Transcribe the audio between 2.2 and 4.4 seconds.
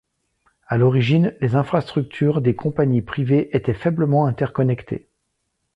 des compagnies privées étaient faiblement